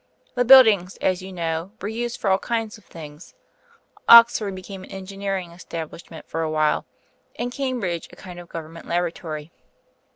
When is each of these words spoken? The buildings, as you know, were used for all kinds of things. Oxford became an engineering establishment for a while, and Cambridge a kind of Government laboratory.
The 0.33 0.43
buildings, 0.43 0.97
as 0.99 1.21
you 1.21 1.31
know, 1.31 1.73
were 1.79 1.87
used 1.87 2.19
for 2.19 2.31
all 2.31 2.39
kinds 2.39 2.79
of 2.79 2.85
things. 2.85 3.35
Oxford 4.09 4.55
became 4.55 4.83
an 4.83 4.89
engineering 4.89 5.51
establishment 5.51 6.25
for 6.27 6.41
a 6.41 6.49
while, 6.49 6.87
and 7.37 7.51
Cambridge 7.51 8.09
a 8.11 8.15
kind 8.15 8.39
of 8.39 8.49
Government 8.49 8.87
laboratory. 8.87 9.51